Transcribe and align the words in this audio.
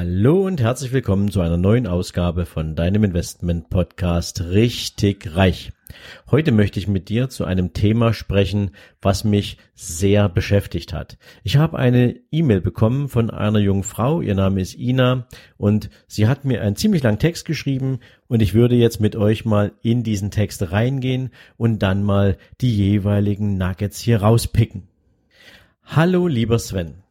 Hallo 0.00 0.46
und 0.46 0.60
herzlich 0.60 0.92
willkommen 0.92 1.28
zu 1.28 1.40
einer 1.40 1.56
neuen 1.56 1.88
Ausgabe 1.88 2.46
von 2.46 2.76
deinem 2.76 3.02
Investment 3.02 3.68
Podcast 3.68 4.40
Richtig 4.42 5.34
Reich. 5.34 5.72
Heute 6.30 6.52
möchte 6.52 6.78
ich 6.78 6.86
mit 6.86 7.08
dir 7.08 7.28
zu 7.28 7.44
einem 7.44 7.72
Thema 7.72 8.12
sprechen, 8.12 8.70
was 9.02 9.24
mich 9.24 9.58
sehr 9.74 10.28
beschäftigt 10.28 10.92
hat. 10.92 11.18
Ich 11.42 11.56
habe 11.56 11.80
eine 11.80 12.14
E-Mail 12.30 12.60
bekommen 12.60 13.08
von 13.08 13.30
einer 13.30 13.58
jungen 13.58 13.82
Frau, 13.82 14.20
ihr 14.20 14.36
Name 14.36 14.60
ist 14.60 14.78
Ina 14.78 15.26
und 15.56 15.90
sie 16.06 16.28
hat 16.28 16.44
mir 16.44 16.62
einen 16.62 16.76
ziemlich 16.76 17.02
langen 17.02 17.18
Text 17.18 17.44
geschrieben 17.44 17.98
und 18.28 18.40
ich 18.40 18.54
würde 18.54 18.76
jetzt 18.76 19.00
mit 19.00 19.16
euch 19.16 19.44
mal 19.44 19.72
in 19.82 20.04
diesen 20.04 20.30
Text 20.30 20.70
reingehen 20.70 21.30
und 21.56 21.80
dann 21.80 22.04
mal 22.04 22.38
die 22.60 22.72
jeweiligen 22.72 23.58
Nuggets 23.58 23.98
hier 23.98 24.22
rauspicken. 24.22 24.86
Hallo 25.82 26.28
lieber 26.28 26.60
Sven. 26.60 27.02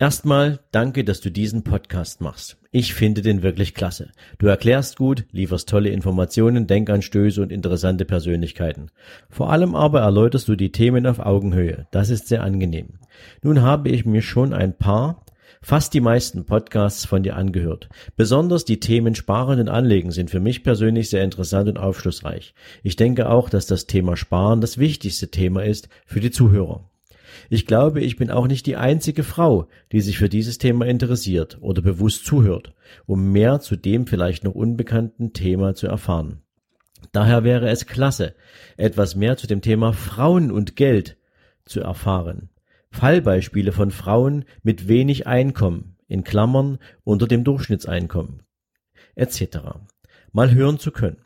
Erstmal 0.00 0.58
danke, 0.72 1.04
dass 1.04 1.20
du 1.20 1.30
diesen 1.30 1.62
Podcast 1.62 2.20
machst. 2.20 2.56
Ich 2.72 2.94
finde 2.94 3.22
den 3.22 3.42
wirklich 3.42 3.74
klasse. 3.74 4.10
Du 4.38 4.48
erklärst 4.48 4.96
gut, 4.96 5.24
lieferst 5.30 5.68
tolle 5.68 5.90
Informationen, 5.90 6.66
Denkanstöße 6.66 7.40
und 7.40 7.52
interessante 7.52 8.04
Persönlichkeiten. 8.04 8.90
Vor 9.30 9.52
allem 9.52 9.76
aber 9.76 10.00
erläuterst 10.00 10.48
du 10.48 10.56
die 10.56 10.72
Themen 10.72 11.06
auf 11.06 11.20
Augenhöhe. 11.20 11.86
Das 11.92 12.10
ist 12.10 12.26
sehr 12.26 12.42
angenehm. 12.42 12.98
Nun 13.40 13.62
habe 13.62 13.88
ich 13.88 14.04
mir 14.04 14.22
schon 14.22 14.52
ein 14.52 14.76
paar, 14.76 15.24
fast 15.62 15.94
die 15.94 16.00
meisten 16.00 16.44
Podcasts 16.44 17.06
von 17.06 17.22
dir 17.22 17.36
angehört. 17.36 17.88
Besonders 18.16 18.64
die 18.64 18.80
Themen 18.80 19.14
Sparen 19.14 19.60
und 19.60 19.68
Anlegen 19.68 20.10
sind 20.10 20.28
für 20.28 20.40
mich 20.40 20.64
persönlich 20.64 21.08
sehr 21.08 21.22
interessant 21.22 21.68
und 21.68 21.78
aufschlussreich. 21.78 22.52
Ich 22.82 22.96
denke 22.96 23.30
auch, 23.30 23.48
dass 23.48 23.66
das 23.66 23.86
Thema 23.86 24.16
Sparen 24.16 24.60
das 24.60 24.76
wichtigste 24.76 25.30
Thema 25.30 25.62
ist 25.62 25.88
für 26.04 26.18
die 26.18 26.32
Zuhörer. 26.32 26.90
Ich 27.50 27.66
glaube, 27.66 28.00
ich 28.00 28.16
bin 28.16 28.30
auch 28.30 28.46
nicht 28.46 28.66
die 28.66 28.76
einzige 28.76 29.22
Frau, 29.22 29.68
die 29.92 30.00
sich 30.00 30.18
für 30.18 30.28
dieses 30.28 30.58
Thema 30.58 30.86
interessiert 30.86 31.58
oder 31.60 31.82
bewusst 31.82 32.24
zuhört, 32.24 32.74
um 33.06 33.32
mehr 33.32 33.60
zu 33.60 33.76
dem 33.76 34.06
vielleicht 34.06 34.44
noch 34.44 34.54
unbekannten 34.54 35.32
Thema 35.32 35.74
zu 35.74 35.86
erfahren. 35.86 36.42
Daher 37.12 37.44
wäre 37.44 37.68
es 37.68 37.86
klasse, 37.86 38.34
etwas 38.76 39.14
mehr 39.14 39.36
zu 39.36 39.46
dem 39.46 39.60
Thema 39.60 39.92
Frauen 39.92 40.50
und 40.50 40.76
Geld 40.76 41.16
zu 41.64 41.80
erfahren. 41.80 42.50
Fallbeispiele 42.90 43.72
von 43.72 43.90
Frauen 43.90 44.44
mit 44.62 44.88
wenig 44.88 45.26
Einkommen, 45.26 45.96
in 46.06 46.24
Klammern 46.24 46.78
unter 47.02 47.26
dem 47.26 47.44
Durchschnittseinkommen, 47.44 48.42
etc. 49.14 49.58
mal 50.32 50.54
hören 50.54 50.78
zu 50.78 50.92
können. 50.92 51.24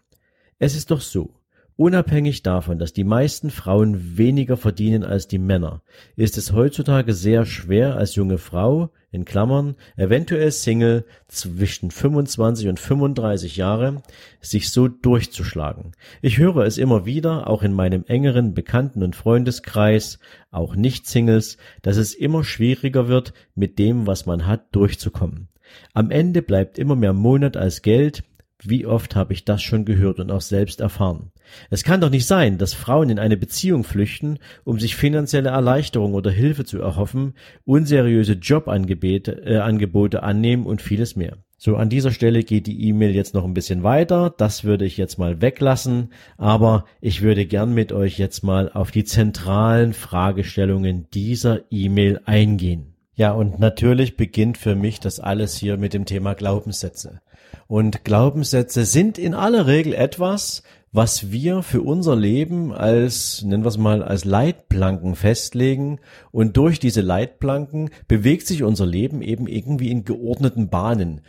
Es 0.59 0.75
ist 0.75 0.91
doch 0.91 1.01
so, 1.01 1.38
Unabhängig 1.81 2.43
davon, 2.43 2.81
dass 2.81 2.93
die 2.93 3.05
meisten 3.05 3.51
Frauen 3.51 4.19
weniger 4.19 4.57
verdienen 4.57 5.05
als 5.05 5.29
die 5.29 5.39
Männer, 5.39 5.83
ist 6.17 6.37
es 6.37 6.53
heutzutage 6.53 7.15
sehr 7.15 7.47
schwer 7.47 7.95
als 7.95 8.17
junge 8.17 8.39
Frau 8.39 8.91
in 9.13 9.25
Klammern, 9.25 9.77
eventuell 9.97 10.51
Single 10.51 11.05
zwischen 11.29 11.93
25 11.93 12.67
und 12.67 12.81
35 12.81 13.57
Jahre, 13.57 14.03
sich 14.41 14.73
so 14.73 14.89
durchzuschlagen. 14.89 15.93
Ich 16.21 16.39
höre 16.39 16.67
es 16.67 16.79
immer 16.79 17.07
wieder, 17.07 17.47
auch 17.49 17.63
in 17.63 17.75
meinem 17.75 18.05
engeren 18.09 18.55
Bekannten- 18.55 19.05
und 19.05 19.15
Freundeskreis, 19.15 20.19
auch 20.51 20.75
Nicht-Singles, 20.75 21.59
dass 21.83 21.97
es 21.97 22.13
immer 22.13 22.43
schwieriger 22.43 23.07
wird, 23.07 23.35
mit 23.55 23.79
dem, 23.79 24.09
was 24.09 24.27
man 24.27 24.49
hat, 24.49 24.75
durchzukommen. 24.75 25.47
Am 25.95 26.11
Ende 26.11 26.43
bleibt 26.43 26.77
immer 26.77 26.97
mehr 26.97 27.13
Monat 27.13 27.57
als 27.57 27.83
Geld, 27.83 28.25
wie 28.63 28.87
oft 28.87 29.15
habe 29.15 29.33
ich 29.33 29.45
das 29.45 29.63
schon 29.63 29.85
gehört 29.85 30.19
und 30.21 30.31
auch 30.31 30.41
selbst 30.41 30.81
erfahren. 30.81 31.31
Es 31.71 31.85
kann 31.85 32.01
doch 32.01 32.11
nicht 32.11 32.27
sein, 32.27 32.59
dass 32.59 32.75
Frauen 32.75 33.11
in 33.11 33.19
eine 33.19 33.37
Beziehung 33.37 33.85
flüchten, 33.85 34.39
um 34.65 34.79
sich 34.79 34.97
finanzielle 34.97 35.51
Erleichterung 35.51 36.15
oder 36.15 36.31
Hilfe 36.31 36.65
zu 36.65 36.81
erhoffen, 36.81 37.35
unseriöse 37.65 38.35
Jobangebote 38.35 39.43
äh, 39.45 39.59
Angebote 39.59 40.23
annehmen 40.23 40.67
und 40.67 40.83
vieles 40.83 41.17
mehr. 41.17 41.39
So, 41.61 41.75
an 41.75 41.89
dieser 41.89 42.13
Stelle 42.13 42.45
geht 42.45 42.69
die 42.69 42.87
E-Mail 42.87 43.13
jetzt 43.17 43.35
noch 43.35 43.45
ein 43.45 43.55
bisschen 43.55 43.83
weiter. 43.83 44.33
Das 44.37 44.63
würde 44.63 44.85
ich 44.85 44.97
jetzt 44.97 45.19
mal 45.19 45.43
weglassen. 45.43 46.13
Aber 46.37 46.85
ich 47.01 47.21
würde 47.23 47.47
gern 47.47 47.75
mit 47.75 47.91
euch 47.91 48.17
jetzt 48.17 48.45
mal 48.45 48.71
auf 48.71 48.93
die 48.93 49.03
zentralen 49.03 49.93
Fragestellungen 49.93 51.09
dieser 51.13 51.63
E-Mail 51.71 52.21
eingehen. 52.27 52.95
Ja, 53.15 53.33
und 53.33 53.59
natürlich 53.59 54.17
beginnt 54.17 54.57
für 54.57 54.77
mich 54.77 55.01
das 55.01 55.19
alles 55.19 55.57
hier 55.57 55.77
mit 55.79 55.95
dem 55.95 56.05
Thema 56.05 56.35
Glaubenssätze. 56.35 57.21
Und 57.67 58.05
Glaubenssätze 58.05 58.85
sind 58.85 59.19
in 59.19 59.35
aller 59.35 59.67
Regel 59.67 59.95
etwas, 59.95 60.63
was 60.93 61.31
wir 61.31 61.63
für 61.63 61.83
unser 61.83 62.17
Leben 62.17 62.73
als, 62.73 63.43
nennen 63.43 63.63
wir 63.63 63.69
es 63.69 63.77
mal, 63.77 64.03
als 64.03 64.25
Leitplanken 64.25 65.17
festlegen. 65.17 66.01
Und 66.33 66.57
durch 66.57 66.79
diese 66.79 67.03
Leitplanken 67.03 67.91
bewegt 68.07 68.47
sich 68.47 68.63
unser 68.63 68.87
Leben 68.87 69.21
eben 69.21 69.47
irgendwie 69.47 69.91
in 69.91 70.05
geordneten 70.05 70.69
Bahnen 70.71 71.21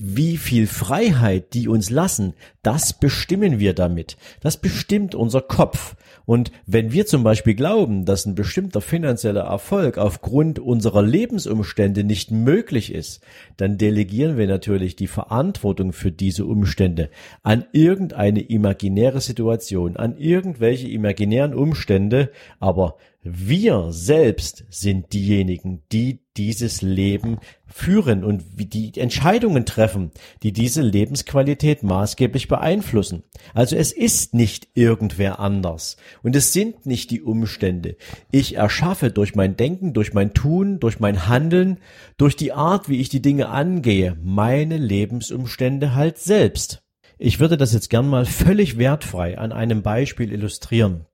wie 0.00 0.36
viel 0.36 0.68
Freiheit 0.68 1.54
die 1.54 1.66
uns 1.66 1.90
lassen, 1.90 2.34
das 2.62 2.92
bestimmen 2.92 3.58
wir 3.58 3.74
damit. 3.74 4.16
Das 4.40 4.56
bestimmt 4.56 5.16
unser 5.16 5.40
Kopf. 5.40 5.96
Und 6.24 6.52
wenn 6.66 6.92
wir 6.92 7.06
zum 7.06 7.24
Beispiel 7.24 7.54
glauben, 7.54 8.04
dass 8.04 8.24
ein 8.24 8.36
bestimmter 8.36 8.80
finanzieller 8.80 9.44
Erfolg 9.44 9.98
aufgrund 9.98 10.60
unserer 10.60 11.02
Lebensumstände 11.02 12.04
nicht 12.04 12.30
möglich 12.30 12.94
ist, 12.94 13.24
dann 13.56 13.76
delegieren 13.76 14.36
wir 14.36 14.46
natürlich 14.46 14.94
die 14.94 15.08
Verantwortung 15.08 15.92
für 15.92 16.12
diese 16.12 16.44
Umstände 16.44 17.10
an 17.42 17.64
irgendeine 17.72 18.42
imaginäre 18.42 19.20
Situation, 19.20 19.96
an 19.96 20.16
irgendwelche 20.16 20.86
imaginären 20.86 21.54
Umstände, 21.54 22.30
aber 22.60 22.98
wir 23.30 23.88
selbst 23.90 24.64
sind 24.70 25.12
diejenigen, 25.12 25.82
die 25.92 26.20
dieses 26.36 26.82
Leben 26.82 27.38
führen 27.66 28.24
und 28.24 28.44
die 28.56 28.92
Entscheidungen 28.96 29.66
treffen, 29.66 30.12
die 30.42 30.52
diese 30.52 30.82
Lebensqualität 30.82 31.82
maßgeblich 31.82 32.48
beeinflussen. 32.48 33.24
Also 33.54 33.76
es 33.76 33.92
ist 33.92 34.34
nicht 34.34 34.68
irgendwer 34.74 35.40
anders 35.40 35.96
und 36.22 36.34
es 36.36 36.52
sind 36.52 36.86
nicht 36.86 37.10
die 37.10 37.22
Umstände. 37.22 37.96
Ich 38.30 38.56
erschaffe 38.56 39.10
durch 39.10 39.34
mein 39.34 39.56
Denken, 39.56 39.92
durch 39.92 40.14
mein 40.14 40.32
Tun, 40.32 40.80
durch 40.80 41.00
mein 41.00 41.28
Handeln, 41.28 41.78
durch 42.16 42.36
die 42.36 42.52
Art, 42.52 42.88
wie 42.88 43.00
ich 43.00 43.08
die 43.08 43.22
Dinge 43.22 43.48
angehe, 43.48 44.16
meine 44.22 44.78
Lebensumstände 44.78 45.94
halt 45.94 46.18
selbst. 46.18 46.82
Ich 47.18 47.40
würde 47.40 47.56
das 47.56 47.72
jetzt 47.72 47.90
gern 47.90 48.08
mal 48.08 48.24
völlig 48.24 48.78
wertfrei 48.78 49.36
an 49.36 49.52
einem 49.52 49.82
Beispiel 49.82 50.32
illustrieren 50.32 51.04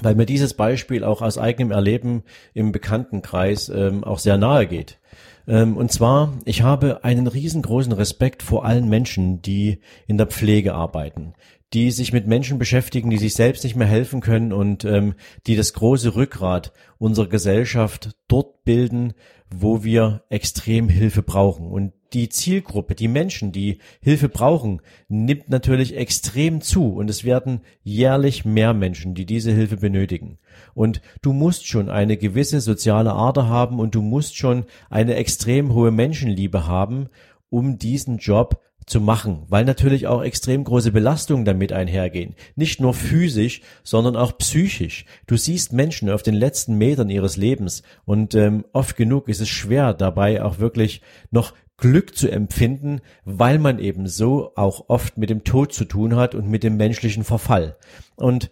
weil 0.00 0.14
mir 0.14 0.26
dieses 0.26 0.54
Beispiel 0.54 1.04
auch 1.04 1.22
aus 1.22 1.38
eigenem 1.38 1.70
Erleben 1.70 2.24
im 2.52 2.72
Bekanntenkreis 2.72 3.68
ähm, 3.68 4.04
auch 4.04 4.18
sehr 4.18 4.38
nahe 4.38 4.66
geht. 4.66 4.98
Ähm, 5.46 5.76
und 5.76 5.92
zwar, 5.92 6.32
ich 6.44 6.62
habe 6.62 7.04
einen 7.04 7.26
riesengroßen 7.26 7.92
Respekt 7.92 8.42
vor 8.42 8.64
allen 8.64 8.88
Menschen, 8.88 9.42
die 9.42 9.80
in 10.06 10.18
der 10.18 10.26
Pflege 10.26 10.74
arbeiten, 10.74 11.34
die 11.72 11.90
sich 11.90 12.12
mit 12.12 12.26
Menschen 12.26 12.58
beschäftigen, 12.58 13.10
die 13.10 13.18
sich 13.18 13.34
selbst 13.34 13.64
nicht 13.64 13.76
mehr 13.76 13.86
helfen 13.86 14.20
können 14.20 14.52
und 14.52 14.84
ähm, 14.84 15.14
die 15.46 15.56
das 15.56 15.72
große 15.74 16.14
Rückgrat 16.14 16.72
unserer 16.98 17.28
Gesellschaft 17.28 18.10
dort 18.28 18.64
bilden, 18.64 19.12
wo 19.60 19.84
wir 19.84 20.22
extrem 20.28 20.88
Hilfe 20.88 21.22
brauchen. 21.22 21.66
Und 21.66 21.92
die 22.12 22.28
Zielgruppe, 22.28 22.94
die 22.94 23.08
Menschen, 23.08 23.50
die 23.50 23.78
Hilfe 24.00 24.28
brauchen, 24.28 24.80
nimmt 25.08 25.48
natürlich 25.48 25.96
extrem 25.96 26.60
zu 26.60 26.94
und 26.94 27.10
es 27.10 27.24
werden 27.24 27.60
jährlich 27.82 28.44
mehr 28.44 28.72
Menschen, 28.72 29.14
die 29.14 29.26
diese 29.26 29.50
Hilfe 29.50 29.76
benötigen. 29.76 30.38
Und 30.74 31.00
du 31.22 31.32
musst 31.32 31.66
schon 31.66 31.88
eine 31.90 32.16
gewisse 32.16 32.60
soziale 32.60 33.12
Ader 33.12 33.48
haben 33.48 33.80
und 33.80 33.94
du 33.94 34.02
musst 34.02 34.36
schon 34.36 34.64
eine 34.90 35.16
extrem 35.16 35.74
hohe 35.74 35.90
Menschenliebe 35.90 36.66
haben, 36.66 37.08
um 37.50 37.78
diesen 37.78 38.18
Job 38.18 38.60
zu 38.86 39.00
machen, 39.00 39.42
weil 39.48 39.64
natürlich 39.64 40.06
auch 40.06 40.22
extrem 40.22 40.64
große 40.64 40.92
Belastungen 40.92 41.44
damit 41.44 41.72
einhergehen. 41.72 42.34
Nicht 42.56 42.80
nur 42.80 42.94
physisch, 42.94 43.62
sondern 43.82 44.16
auch 44.16 44.36
psychisch. 44.38 45.04
Du 45.26 45.36
siehst 45.36 45.72
Menschen 45.72 46.10
auf 46.10 46.22
den 46.22 46.34
letzten 46.34 46.76
Metern 46.76 47.10
ihres 47.10 47.36
Lebens 47.36 47.82
und 48.04 48.34
ähm, 48.34 48.64
oft 48.72 48.96
genug 48.96 49.28
ist 49.28 49.40
es 49.40 49.48
schwer 49.48 49.94
dabei 49.94 50.42
auch 50.42 50.58
wirklich 50.58 51.00
noch 51.30 51.52
Glück 51.76 52.16
zu 52.16 52.30
empfinden, 52.30 53.00
weil 53.24 53.58
man 53.58 53.78
eben 53.78 54.06
so 54.06 54.52
auch 54.54 54.84
oft 54.88 55.18
mit 55.18 55.30
dem 55.30 55.42
Tod 55.44 55.72
zu 55.72 55.84
tun 55.84 56.14
hat 56.14 56.34
und 56.34 56.48
mit 56.48 56.62
dem 56.62 56.76
menschlichen 56.76 57.24
Verfall. 57.24 57.76
Und 58.16 58.48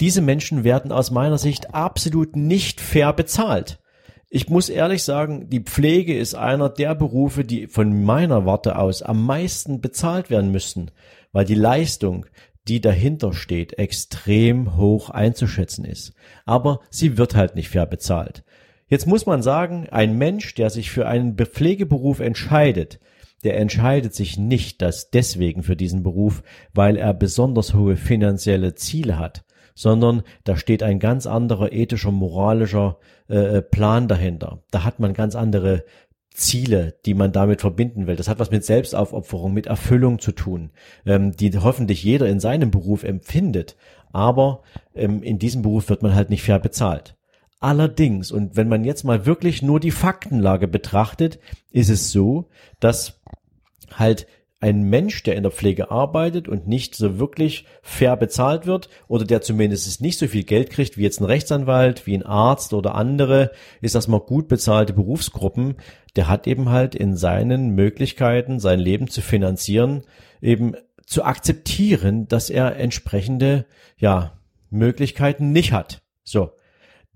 diese 0.00 0.20
Menschen 0.20 0.64
werden 0.64 0.92
aus 0.92 1.10
meiner 1.10 1.38
Sicht 1.38 1.74
absolut 1.74 2.36
nicht 2.36 2.80
fair 2.80 3.12
bezahlt. 3.12 3.78
Ich 4.30 4.50
muss 4.50 4.68
ehrlich 4.68 5.04
sagen, 5.04 5.48
die 5.48 5.60
Pflege 5.60 6.18
ist 6.18 6.34
einer 6.34 6.68
der 6.68 6.94
Berufe, 6.94 7.44
die 7.44 7.66
von 7.66 8.04
meiner 8.04 8.44
Warte 8.44 8.76
aus 8.76 9.02
am 9.02 9.24
meisten 9.24 9.80
bezahlt 9.80 10.28
werden 10.28 10.52
müssten, 10.52 10.90
weil 11.32 11.46
die 11.46 11.54
Leistung, 11.54 12.26
die 12.68 12.82
dahinter 12.82 13.32
steht, 13.32 13.78
extrem 13.78 14.76
hoch 14.76 15.08
einzuschätzen 15.08 15.86
ist. 15.86 16.12
Aber 16.44 16.80
sie 16.90 17.16
wird 17.16 17.34
halt 17.34 17.54
nicht 17.54 17.70
fair 17.70 17.86
bezahlt. 17.86 18.44
Jetzt 18.86 19.06
muss 19.06 19.24
man 19.24 19.42
sagen, 19.42 19.88
ein 19.90 20.18
Mensch, 20.18 20.54
der 20.54 20.68
sich 20.68 20.90
für 20.90 21.08
einen 21.08 21.34
Pflegeberuf 21.34 22.20
entscheidet, 22.20 23.00
der 23.44 23.56
entscheidet 23.56 24.14
sich 24.14 24.36
nicht 24.36 24.82
das 24.82 25.10
deswegen 25.10 25.62
für 25.62 25.76
diesen 25.76 26.02
Beruf, 26.02 26.42
weil 26.74 26.96
er 26.96 27.14
besonders 27.14 27.72
hohe 27.72 27.96
finanzielle 27.96 28.74
Ziele 28.74 29.18
hat, 29.18 29.44
sondern 29.78 30.24
da 30.42 30.56
steht 30.56 30.82
ein 30.82 30.98
ganz 30.98 31.28
anderer 31.28 31.70
ethischer, 31.70 32.10
moralischer 32.10 32.98
äh, 33.28 33.62
Plan 33.62 34.08
dahinter. 34.08 34.64
Da 34.72 34.82
hat 34.82 34.98
man 34.98 35.14
ganz 35.14 35.36
andere 35.36 35.84
Ziele, 36.34 36.96
die 37.06 37.14
man 37.14 37.30
damit 37.30 37.60
verbinden 37.60 38.08
will. 38.08 38.16
Das 38.16 38.26
hat 38.26 38.40
was 38.40 38.50
mit 38.50 38.64
Selbstaufopferung, 38.64 39.54
mit 39.54 39.66
Erfüllung 39.66 40.18
zu 40.18 40.32
tun, 40.32 40.72
ähm, 41.06 41.30
die 41.30 41.56
hoffentlich 41.56 42.02
jeder 42.02 42.26
in 42.26 42.40
seinem 42.40 42.72
Beruf 42.72 43.04
empfindet. 43.04 43.76
Aber 44.12 44.62
ähm, 44.96 45.22
in 45.22 45.38
diesem 45.38 45.62
Beruf 45.62 45.88
wird 45.88 46.02
man 46.02 46.16
halt 46.16 46.28
nicht 46.28 46.42
fair 46.42 46.58
bezahlt. 46.58 47.16
Allerdings, 47.60 48.32
und 48.32 48.56
wenn 48.56 48.68
man 48.68 48.82
jetzt 48.82 49.04
mal 49.04 49.26
wirklich 49.26 49.62
nur 49.62 49.78
die 49.78 49.92
Faktenlage 49.92 50.66
betrachtet, 50.66 51.38
ist 51.70 51.88
es 51.88 52.10
so, 52.10 52.48
dass 52.80 53.20
halt 53.92 54.26
ein 54.60 54.82
Mensch, 54.82 55.22
der 55.22 55.36
in 55.36 55.44
der 55.44 55.52
Pflege 55.52 55.90
arbeitet 55.90 56.48
und 56.48 56.66
nicht 56.66 56.96
so 56.96 57.18
wirklich 57.18 57.64
fair 57.80 58.16
bezahlt 58.16 58.66
wird 58.66 58.88
oder 59.06 59.24
der 59.24 59.40
zumindest 59.40 60.00
nicht 60.00 60.18
so 60.18 60.26
viel 60.26 60.42
Geld 60.42 60.70
kriegt 60.70 60.96
wie 60.96 61.02
jetzt 61.02 61.20
ein 61.20 61.26
Rechtsanwalt, 61.26 62.06
wie 62.06 62.14
ein 62.16 62.24
Arzt 62.26 62.74
oder 62.74 62.96
andere, 62.96 63.52
ist 63.80 63.94
das 63.94 64.08
mal 64.08 64.20
gut 64.20 64.48
bezahlte 64.48 64.92
Berufsgruppen, 64.94 65.76
der 66.16 66.28
hat 66.28 66.48
eben 66.48 66.70
halt 66.70 66.96
in 66.96 67.16
seinen 67.16 67.70
Möglichkeiten, 67.70 68.58
sein 68.58 68.80
Leben 68.80 69.08
zu 69.08 69.20
finanzieren, 69.20 70.02
eben 70.42 70.74
zu 71.06 71.24
akzeptieren, 71.24 72.26
dass 72.26 72.50
er 72.50 72.76
entsprechende, 72.76 73.64
ja, 73.96 74.38
Möglichkeiten 74.70 75.52
nicht 75.52 75.72
hat. 75.72 76.02
So. 76.24 76.50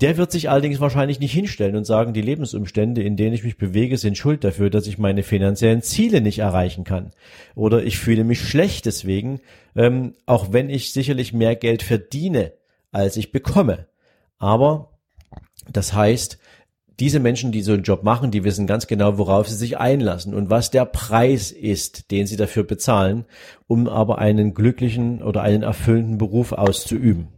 Der 0.02 0.16
wird 0.16 0.32
sich 0.32 0.50
allerdings 0.50 0.80
wahrscheinlich 0.80 1.20
nicht 1.20 1.32
hinstellen 1.32 1.76
und 1.76 1.84
sagen, 1.84 2.12
die 2.12 2.22
Lebensumstände, 2.22 3.04
in 3.04 3.16
denen 3.16 3.34
ich 3.34 3.44
mich 3.44 3.56
bewege, 3.56 3.96
sind 3.96 4.18
schuld 4.18 4.42
dafür, 4.42 4.68
dass 4.68 4.88
ich 4.88 4.98
meine 4.98 5.22
finanziellen 5.22 5.80
Ziele 5.80 6.20
nicht 6.20 6.40
erreichen 6.40 6.82
kann. 6.82 7.12
Oder 7.54 7.84
ich 7.84 7.98
fühle 7.98 8.24
mich 8.24 8.40
schlecht 8.40 8.86
deswegen, 8.86 9.40
ähm, 9.76 10.14
auch 10.26 10.52
wenn 10.52 10.70
ich 10.70 10.92
sicherlich 10.92 11.32
mehr 11.32 11.54
Geld 11.54 11.84
verdiene, 11.84 12.52
als 12.90 13.16
ich 13.16 13.30
bekomme. 13.30 13.86
Aber 14.38 14.90
das 15.70 15.92
heißt, 15.92 16.36
diese 16.98 17.20
Menschen, 17.20 17.52
die 17.52 17.62
so 17.62 17.72
einen 17.72 17.84
Job 17.84 18.02
machen, 18.02 18.32
die 18.32 18.42
wissen 18.42 18.66
ganz 18.66 18.88
genau, 18.88 19.18
worauf 19.18 19.48
sie 19.48 19.54
sich 19.54 19.78
einlassen 19.78 20.34
und 20.34 20.50
was 20.50 20.72
der 20.72 20.84
Preis 20.84 21.52
ist, 21.52 22.10
den 22.10 22.26
sie 22.26 22.36
dafür 22.36 22.64
bezahlen, 22.64 23.24
um 23.68 23.86
aber 23.86 24.18
einen 24.18 24.52
glücklichen 24.52 25.22
oder 25.22 25.42
einen 25.42 25.62
erfüllenden 25.62 26.18
Beruf 26.18 26.50
auszuüben. 26.50 27.28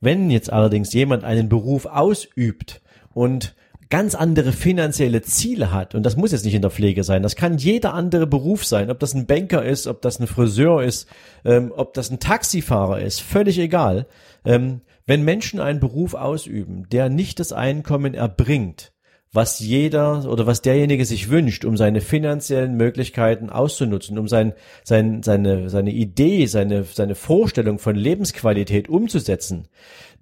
Wenn 0.00 0.30
jetzt 0.30 0.52
allerdings 0.52 0.92
jemand 0.92 1.24
einen 1.24 1.48
Beruf 1.48 1.86
ausübt 1.86 2.80
und 3.12 3.54
ganz 3.90 4.14
andere 4.14 4.52
finanzielle 4.52 5.22
Ziele 5.22 5.72
hat, 5.72 5.94
und 5.94 6.04
das 6.04 6.16
muss 6.16 6.32
jetzt 6.32 6.44
nicht 6.44 6.54
in 6.54 6.62
der 6.62 6.70
Pflege 6.70 7.04
sein, 7.04 7.22
das 7.22 7.36
kann 7.36 7.58
jeder 7.58 7.94
andere 7.94 8.26
Beruf 8.26 8.64
sein, 8.64 8.90
ob 8.90 8.98
das 8.98 9.14
ein 9.14 9.26
Banker 9.26 9.64
ist, 9.64 9.86
ob 9.86 10.02
das 10.02 10.20
ein 10.20 10.26
Friseur 10.26 10.82
ist, 10.82 11.08
ähm, 11.44 11.72
ob 11.74 11.94
das 11.94 12.10
ein 12.10 12.20
Taxifahrer 12.20 13.00
ist, 13.00 13.20
völlig 13.20 13.58
egal. 13.58 14.06
Ähm, 14.44 14.82
wenn 15.06 15.24
Menschen 15.24 15.58
einen 15.58 15.80
Beruf 15.80 16.14
ausüben, 16.14 16.86
der 16.90 17.08
nicht 17.08 17.40
das 17.40 17.52
Einkommen 17.52 18.12
erbringt, 18.12 18.92
was 19.32 19.58
jeder 19.58 20.30
oder 20.30 20.46
was 20.46 20.62
derjenige 20.62 21.04
sich 21.04 21.28
wünscht, 21.28 21.64
um 21.64 21.76
seine 21.76 22.00
finanziellen 22.00 22.76
Möglichkeiten 22.76 23.50
auszunutzen, 23.50 24.18
um 24.18 24.26
sein, 24.26 24.54
sein, 24.84 25.22
seine, 25.22 25.68
seine 25.68 25.90
Idee, 25.90 26.46
seine, 26.46 26.84
seine 26.84 27.14
Vorstellung 27.14 27.78
von 27.78 27.94
Lebensqualität 27.94 28.88
umzusetzen, 28.88 29.68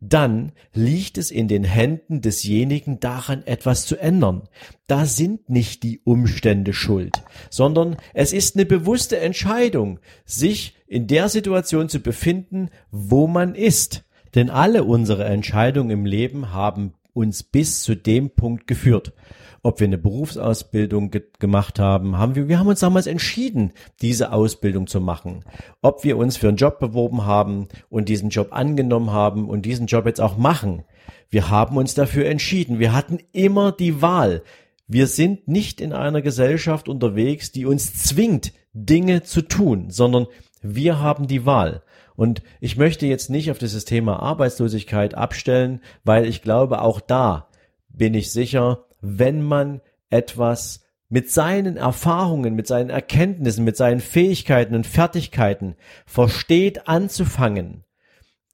dann 0.01 0.53
liegt 0.75 1.19
es 1.19 1.31
in 1.31 1.49
den 1.49 1.65
Händen 1.65 2.21
desjenigen 2.21 3.01
daran, 3.01 3.43
etwas 3.47 3.87
zu 3.87 3.97
ändern. 3.97 4.43
Da 4.87 5.07
sind 5.07 5.49
nicht 5.49 5.83
die 5.85 6.01
Umstände 6.05 6.73
schuld, 6.73 7.23
sondern 7.49 7.97
es 8.13 8.33
ist 8.33 8.57
eine 8.57 8.67
bewusste 8.67 9.19
Entscheidung, 9.19 10.01
sich 10.25 10.75
in 10.87 11.07
der 11.07 11.29
Situation 11.29 11.89
zu 11.89 12.01
befinden, 12.01 12.71
wo 12.91 13.27
man 13.27 13.55
ist. 13.55 14.05
Denn 14.35 14.51
alle 14.51 14.85
unsere 14.85 15.25
Entscheidungen 15.25 15.91
im 15.91 16.05
Leben 16.05 16.53
haben 16.53 16.93
uns 17.17 17.43
bis 17.43 17.83
zu 17.83 17.95
dem 17.95 18.31
Punkt 18.31 18.67
geführt. 18.67 19.13
Ob 19.63 19.81
wir 19.81 19.87
eine 19.87 19.99
Berufsausbildung 19.99 21.11
ge 21.11 21.23
gemacht 21.41 21.81
haben, 21.81 22.19
haben 22.19 22.37
wir, 22.37 22.47
wir 22.47 22.59
haben 22.59 22.69
uns 22.69 22.81
damals 22.81 23.07
entschieden, 23.07 23.73
diese 24.01 24.33
Ausbildung 24.33 24.87
zu 24.87 25.01
machen. 25.01 25.45
Ob 25.83 26.05
wir 26.05 26.19
uns 26.19 26.37
für 26.37 26.49
einen 26.49 26.57
Job 26.57 26.79
beworben 26.79 27.25
haben 27.25 27.67
und 27.89 28.09
diesen 28.09 28.29
Job 28.29 28.49
angenommen 28.53 29.11
haben 29.11 29.49
und 29.49 29.67
diesen 29.67 29.87
Job 29.87 30.07
jetzt 30.07 30.21
auch 30.21 30.37
machen. 30.37 30.85
Wir 31.31 31.51
haben 31.51 31.77
uns 31.77 31.95
dafür 31.95 32.27
entschieden. 32.27 32.79
Wir 32.79 32.93
hatten 32.93 33.19
immer 33.33 33.73
die 33.73 34.01
Wahl. 34.03 34.43
Wir 34.87 35.09
sind 35.09 35.49
nicht 35.49 35.81
in 35.81 35.93
einer 35.93 36.23
Gesellschaft 36.23 36.89
unterwegs, 36.89 37.51
die 37.51 37.67
uns 37.67 37.95
zwingt, 38.05 38.53
Dinge 38.73 39.23
zu 39.23 39.43
tun, 39.43 39.91
sondern 39.91 40.27
wir 40.63 41.01
haben 41.01 41.27
die 41.27 41.45
Wahl. 41.45 41.83
Und 42.17 42.43
ich 42.61 42.77
möchte 42.77 43.07
jetzt 43.07 43.31
nicht 43.31 43.51
auf 43.51 43.59
dieses 43.59 43.85
Thema 43.85 44.21
Arbeitslosigkeit 44.21 45.15
abstellen, 45.15 45.81
weil 46.03 46.27
ich 46.27 46.43
glaube, 46.43 46.81
auch 46.81 47.01
da 47.01 47.49
bin 47.89 48.15
ich 48.15 48.33
sicher, 48.33 48.87
wenn 49.01 49.43
man 49.43 49.81
etwas 50.11 50.83
mit 51.09 51.31
seinen 51.31 51.77
Erfahrungen, 51.77 52.55
mit 52.55 52.67
seinen 52.67 52.91
Erkenntnissen, 52.91 53.65
mit 53.65 53.77
seinen 53.77 54.01
Fähigkeiten 54.01 54.75
und 54.75 54.87
Fertigkeiten 54.87 55.77
versteht 56.05 56.89
anzufangen, 56.89 57.85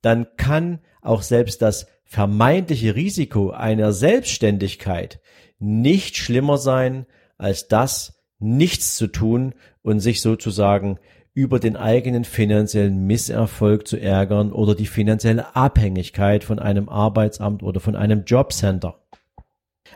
dann 0.02 0.26
kann 0.36 0.80
auch 1.00 1.22
selbst 1.22 1.62
das 1.62 1.86
vermeintliche 2.04 2.94
Risiko 2.94 3.50
einer 3.50 3.92
Selbstständigkeit 3.92 5.20
nicht 5.58 6.16
schlimmer 6.16 6.58
sein 6.58 7.06
als 7.38 7.68
das, 7.68 8.20
nichts 8.38 8.96
zu 8.96 9.06
tun 9.06 9.54
und 9.82 10.00
sich 10.00 10.20
sozusagen 10.20 10.98
über 11.34 11.58
den 11.58 11.76
eigenen 11.76 12.24
finanziellen 12.24 13.06
Misserfolg 13.06 13.88
zu 13.88 13.96
ärgern 13.98 14.52
oder 14.52 14.74
die 14.74 14.86
finanzielle 14.86 15.56
Abhängigkeit 15.56 16.44
von 16.44 16.58
einem 16.58 16.88
Arbeitsamt 16.88 17.62
oder 17.62 17.80
von 17.80 17.96
einem 17.96 18.24
Jobcenter. 18.24 18.98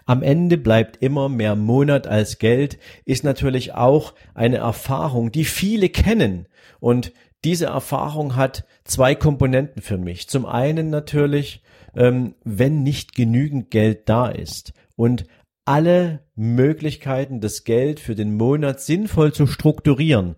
Am 0.05 0.23
Ende 0.23 0.57
bleibt 0.57 1.03
immer 1.03 1.29
mehr 1.29 1.57
Monat 1.57 2.07
als 2.07 2.39
Geld, 2.39 2.79
ist 3.05 3.25
natürlich 3.25 3.75
auch 3.75 4.15
eine 4.35 4.59
Erfahrung, 4.59 5.33
die 5.33 5.45
viele 5.45 5.89
kennen. 5.89 6.47
Und 6.81 7.13
diese 7.45 7.67
Erfahrung 7.67 8.37
hat 8.37 8.65
zwei 8.85 9.15
Komponenten 9.15 9.83
für 9.83 9.99
mich. 9.99 10.29
Zum 10.29 10.47
einen 10.47 10.91
natürlich, 10.91 11.63
ähm, 11.95 12.35
wenn 12.45 12.83
nicht 12.83 13.15
genügend 13.15 13.71
Geld 13.71 14.09
da 14.09 14.29
ist 14.29 14.73
und 14.97 15.27
alle 15.65 16.21
Möglichkeiten, 16.37 17.41
das 17.41 17.65
Geld 17.65 17.99
für 17.99 18.15
den 18.15 18.37
Monat 18.37 18.81
sinnvoll 18.81 19.33
zu 19.33 19.49
strukturieren, 19.49 20.37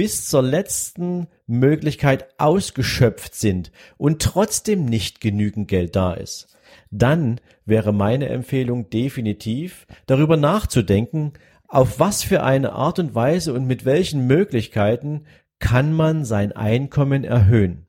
bis 0.00 0.26
zur 0.26 0.40
letzten 0.40 1.26
Möglichkeit 1.46 2.28
ausgeschöpft 2.38 3.34
sind 3.34 3.70
und 3.98 4.22
trotzdem 4.22 4.86
nicht 4.86 5.20
genügend 5.20 5.68
Geld 5.68 5.94
da 5.94 6.14
ist, 6.14 6.56
dann 6.90 7.38
wäre 7.66 7.92
meine 7.92 8.30
Empfehlung 8.30 8.88
definitiv 8.88 9.86
darüber 10.06 10.38
nachzudenken, 10.38 11.34
auf 11.68 12.00
was 12.00 12.22
für 12.22 12.42
eine 12.42 12.72
Art 12.72 12.98
und 12.98 13.14
Weise 13.14 13.52
und 13.52 13.66
mit 13.66 13.84
welchen 13.84 14.26
Möglichkeiten 14.26 15.26
kann 15.58 15.92
man 15.92 16.24
sein 16.24 16.52
Einkommen 16.52 17.22
erhöhen. 17.22 17.86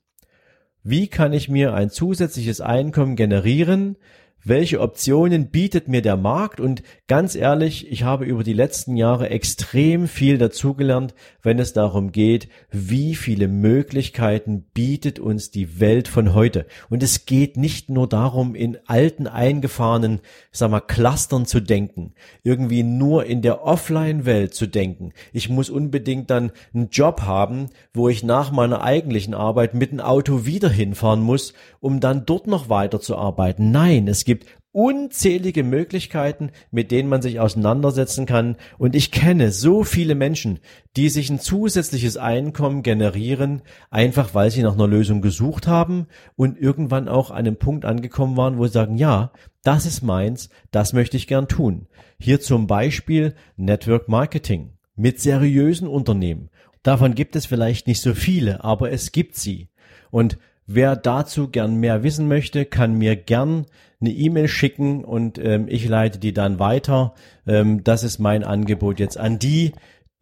Wie 0.83 1.07
kann 1.07 1.31
ich 1.31 1.47
mir 1.47 1.73
ein 1.73 1.89
zusätzliches 1.89 2.59
Einkommen 2.59 3.15
generieren, 3.15 3.95
welche 4.43 4.81
Optionen 4.81 5.49
bietet 5.49 5.87
mir 5.87 6.01
der 6.01 6.17
Markt 6.17 6.59
und 6.59 6.81
ganz 7.07 7.35
ehrlich, 7.35 7.91
ich 7.91 8.03
habe 8.03 8.25
über 8.25 8.43
die 8.43 8.53
letzten 8.53 8.95
Jahre 8.95 9.29
extrem 9.29 10.07
viel 10.07 10.37
dazugelernt, 10.37 11.13
wenn 11.41 11.59
es 11.59 11.73
darum 11.73 12.11
geht, 12.11 12.47
wie 12.71 13.15
viele 13.15 13.47
Möglichkeiten 13.47 14.63
bietet 14.73 15.19
uns 15.19 15.51
die 15.51 15.79
Welt 15.79 16.07
von 16.07 16.33
heute. 16.33 16.65
Und 16.89 17.03
es 17.03 17.25
geht 17.25 17.57
nicht 17.57 17.89
nur 17.89 18.07
darum, 18.07 18.55
in 18.55 18.77
alten, 18.85 19.27
eingefahrenen, 19.27 20.21
sag 20.51 20.71
mal, 20.71 20.79
Clustern 20.79 21.45
zu 21.45 21.59
denken, 21.59 22.13
irgendwie 22.43 22.83
nur 22.83 23.25
in 23.25 23.41
der 23.41 23.63
Offline-Welt 23.63 24.53
zu 24.53 24.67
denken. 24.67 25.13
Ich 25.33 25.49
muss 25.49 25.69
unbedingt 25.69 26.29
dann 26.29 26.51
einen 26.73 26.89
Job 26.89 27.21
haben, 27.21 27.67
wo 27.93 28.09
ich 28.09 28.23
nach 28.23 28.51
meiner 28.51 28.81
eigentlichen 28.81 29.33
Arbeit 29.33 29.73
mit 29.73 29.91
dem 29.91 29.99
Auto 29.99 30.45
wieder 30.45 30.69
hinfahren 30.69 31.21
muss, 31.21 31.53
um 31.79 31.99
dann 31.99 32.25
dort 32.25 32.47
noch 32.47 32.69
weiter 32.69 32.99
zu 32.99 33.17
arbeiten. 33.17 33.71
Nein, 33.71 34.07
es 34.07 34.25
gibt 34.31 34.45
unzählige 34.73 35.65
Möglichkeiten, 35.65 36.51
mit 36.71 36.91
denen 36.91 37.09
man 37.09 37.21
sich 37.21 37.41
auseinandersetzen 37.41 38.25
kann. 38.25 38.55
Und 38.77 38.95
ich 38.95 39.11
kenne 39.11 39.51
so 39.51 39.83
viele 39.83 40.15
Menschen, 40.15 40.59
die 40.95 41.09
sich 41.09 41.29
ein 41.29 41.41
zusätzliches 41.41 42.15
Einkommen 42.15 42.81
generieren, 42.81 43.63
einfach 43.89 44.33
weil 44.33 44.49
sie 44.49 44.63
nach 44.63 44.75
einer 44.75 44.87
Lösung 44.87 45.21
gesucht 45.21 45.67
haben 45.67 46.07
und 46.37 46.57
irgendwann 46.57 47.09
auch 47.09 47.31
an 47.31 47.39
einem 47.39 47.57
Punkt 47.57 47.83
angekommen 47.83 48.37
waren, 48.37 48.57
wo 48.57 48.65
sie 48.65 48.71
sagen, 48.71 48.95
ja, 48.95 49.33
das 49.63 49.85
ist 49.85 50.03
meins, 50.03 50.49
das 50.71 50.93
möchte 50.93 51.17
ich 51.17 51.27
gern 51.27 51.49
tun. 51.49 51.87
Hier 52.17 52.39
zum 52.39 52.65
Beispiel 52.65 53.35
Network 53.57 54.07
Marketing 54.07 54.77
mit 54.95 55.19
seriösen 55.19 55.89
Unternehmen. 55.89 56.49
Davon 56.81 57.13
gibt 57.13 57.35
es 57.35 57.45
vielleicht 57.45 57.87
nicht 57.87 58.01
so 58.01 58.13
viele, 58.13 58.63
aber 58.63 58.93
es 58.93 59.11
gibt 59.11 59.35
sie. 59.35 59.67
Und 60.11 60.37
wer 60.75 60.95
dazu 60.95 61.49
gern 61.49 61.75
mehr 61.75 62.03
wissen 62.03 62.27
möchte, 62.27 62.65
kann 62.65 62.97
mir 62.97 63.15
gern 63.15 63.65
eine 63.99 64.11
E-Mail 64.11 64.47
schicken 64.47 65.03
und 65.03 65.37
ähm, 65.37 65.67
ich 65.69 65.87
leite 65.87 66.19
die 66.19 66.33
dann 66.33 66.59
weiter. 66.59 67.13
Ähm, 67.45 67.83
das 67.83 68.03
ist 68.03 68.19
mein 68.19 68.43
Angebot 68.43 68.99
jetzt 68.99 69.17
an 69.17 69.39
die, 69.39 69.73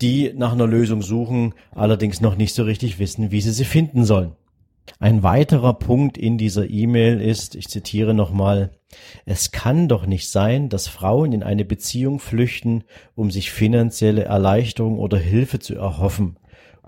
die 0.02 0.34
nach 0.36 0.54
einer 0.54 0.68
Lösung 0.68 1.02
suchen, 1.02 1.54
allerdings 1.72 2.22
noch 2.22 2.36
nicht 2.36 2.54
so 2.54 2.64
richtig 2.64 3.00
wissen, 3.00 3.32
wie 3.32 3.42
sie 3.42 3.52
sie 3.52 3.66
finden 3.66 4.06
sollen. 4.06 4.34
Ein 5.00 5.24
weiterer 5.24 5.76
Punkt 5.76 6.18
in 6.18 6.38
dieser 6.38 6.70
E-Mail 6.70 7.22
ist, 7.22 7.56
ich 7.56 7.68
zitiere 7.68 8.14
nochmal, 8.14 8.72
es 9.26 9.52
kann 9.52 9.88
doch 9.88 10.08
nicht 10.08 10.30
sein, 10.30 10.68
dass 10.68 10.88
Frauen 10.88 11.32
in 11.32 11.44
eine 11.44 11.64
Beziehung 11.64 12.20
flüchten, 12.20 12.84
um 13.14 13.30
sich 13.30 13.52
finanzielle 13.52 14.24
Erleichterung 14.24 14.98
oder 14.98 15.20
Hilfe 15.20 15.60
zu 15.60 15.76
erhoffen 15.76 16.39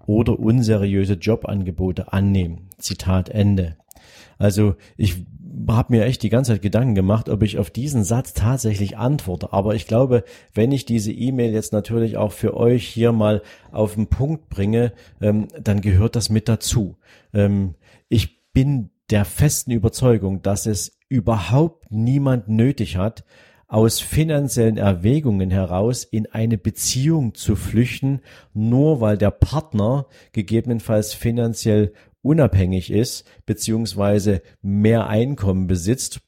oder 0.05 0.39
unseriöse 0.39 1.13
Jobangebote 1.13 2.13
annehmen. 2.13 2.69
Zitat 2.77 3.29
Ende. 3.29 3.77
Also 4.37 4.75
ich 4.97 5.25
habe 5.67 5.95
mir 5.95 6.05
echt 6.05 6.23
die 6.23 6.29
ganze 6.29 6.53
Zeit 6.53 6.61
Gedanken 6.61 6.95
gemacht, 6.95 7.29
ob 7.29 7.43
ich 7.43 7.59
auf 7.59 7.69
diesen 7.69 8.03
Satz 8.03 8.33
tatsächlich 8.33 8.97
antworte. 8.97 9.53
Aber 9.53 9.75
ich 9.75 9.85
glaube, 9.85 10.23
wenn 10.53 10.71
ich 10.71 10.85
diese 10.85 11.11
E-Mail 11.11 11.53
jetzt 11.53 11.73
natürlich 11.73 12.17
auch 12.17 12.31
für 12.31 12.55
euch 12.55 12.87
hier 12.87 13.11
mal 13.11 13.41
auf 13.71 13.95
den 13.95 14.07
Punkt 14.07 14.49
bringe, 14.49 14.93
ähm, 15.21 15.47
dann 15.61 15.81
gehört 15.81 16.15
das 16.15 16.29
mit 16.29 16.49
dazu. 16.49 16.97
Ähm, 17.33 17.75
ich 18.09 18.51
bin 18.53 18.89
der 19.09 19.25
festen 19.25 19.71
Überzeugung, 19.71 20.41
dass 20.41 20.65
es 20.65 20.97
überhaupt 21.09 21.91
niemand 21.91 22.47
nötig 22.47 22.97
hat, 22.97 23.25
aus 23.71 24.01
finanziellen 24.01 24.75
Erwägungen 24.75 25.49
heraus 25.49 26.03
in 26.03 26.29
eine 26.29 26.57
Beziehung 26.57 27.35
zu 27.35 27.55
flüchten, 27.55 28.19
nur 28.53 28.99
weil 28.99 29.17
der 29.17 29.31
Partner 29.31 30.07
gegebenenfalls 30.33 31.13
finanziell 31.13 31.93
unabhängig 32.21 32.91
ist, 32.91 33.23
beziehungsweise 33.45 34.41
mehr 34.61 35.07
Einkommen 35.07 35.67
besitzt 35.67 36.19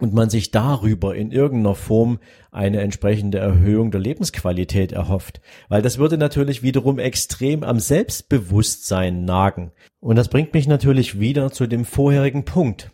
und 0.00 0.14
man 0.14 0.30
sich 0.30 0.50
darüber 0.50 1.14
in 1.14 1.30
irgendeiner 1.30 1.76
Form 1.76 2.18
eine 2.50 2.80
entsprechende 2.80 3.38
Erhöhung 3.38 3.92
der 3.92 4.00
Lebensqualität 4.00 4.90
erhofft. 4.90 5.40
Weil 5.68 5.80
das 5.80 5.98
würde 5.98 6.18
natürlich 6.18 6.64
wiederum 6.64 6.98
extrem 6.98 7.62
am 7.62 7.78
Selbstbewusstsein 7.78 9.24
nagen. 9.24 9.70
Und 10.00 10.16
das 10.16 10.28
bringt 10.28 10.52
mich 10.54 10.66
natürlich 10.66 11.20
wieder 11.20 11.52
zu 11.52 11.68
dem 11.68 11.84
vorherigen 11.84 12.44
Punkt. 12.44 12.90